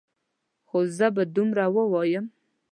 خو 0.67 0.79
زه 0.97 1.07
به 1.15 1.23
دومره 1.35 1.65
ووایم. 1.75 2.25